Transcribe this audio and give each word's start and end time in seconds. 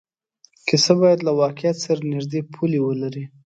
کیسه 0.67 0.93
باید 1.01 1.19
له 1.27 1.31
واقعیت 1.41 1.77
سره 1.85 2.01
نږدې 2.13 2.39
پولې 2.53 2.79
ولري. 2.83 3.25